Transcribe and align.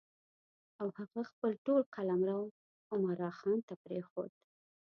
او 0.81 0.87
هغه 0.99 1.21
خپل 1.31 1.51
ټول 1.65 1.81
قلمرو 1.95 2.43
عمرا 2.93 3.31
خان 3.39 3.59
ته 3.67 3.73
پرېښود. 3.83 4.31